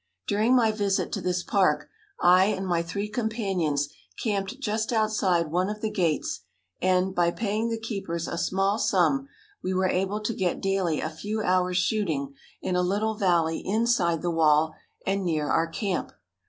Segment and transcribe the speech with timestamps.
[0.25, 1.87] During my visit to this park,
[2.19, 6.39] I and my three companions camped just outside one of the gates,
[6.81, 9.27] and, by paying the keepers a small sum,
[9.61, 12.33] we were able to get daily a few hours' shooting
[12.63, 14.73] in a little valley inside the wall
[15.05, 16.13] and near our camp.